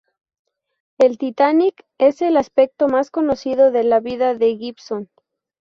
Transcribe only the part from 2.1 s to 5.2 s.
el aspecto más conocido de la vida de Gibson.